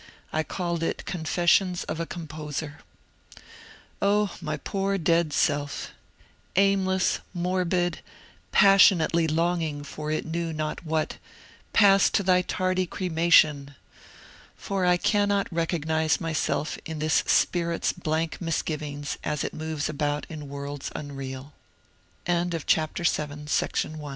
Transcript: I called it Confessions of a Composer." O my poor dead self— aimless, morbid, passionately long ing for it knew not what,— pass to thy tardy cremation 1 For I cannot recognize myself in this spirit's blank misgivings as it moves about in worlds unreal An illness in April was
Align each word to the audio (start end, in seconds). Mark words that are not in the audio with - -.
I 0.33 0.41
called 0.41 0.81
it 0.81 1.05
Confessions 1.05 1.83
of 1.83 1.99
a 1.99 2.07
Composer." 2.07 2.79
O 4.01 4.31
my 4.41 4.57
poor 4.57 4.97
dead 4.97 5.31
self— 5.31 5.91
aimless, 6.55 7.19
morbid, 7.35 7.99
passionately 8.51 9.27
long 9.27 9.61
ing 9.61 9.83
for 9.83 10.09
it 10.09 10.25
knew 10.25 10.51
not 10.53 10.83
what,— 10.83 11.19
pass 11.71 12.09
to 12.09 12.23
thy 12.23 12.41
tardy 12.41 12.87
cremation 12.87 13.75
1 13.75 13.75
For 14.57 14.85
I 14.87 14.97
cannot 14.97 15.45
recognize 15.53 16.19
myself 16.19 16.79
in 16.83 16.97
this 16.97 17.23
spirit's 17.27 17.93
blank 17.93 18.41
misgivings 18.41 19.19
as 19.23 19.43
it 19.43 19.53
moves 19.53 19.87
about 19.87 20.25
in 20.29 20.49
worlds 20.49 20.89
unreal 20.95 21.53
An 22.25 22.49
illness 22.57 22.63
in 23.19 23.31
April 23.31 23.97
was 23.97 24.09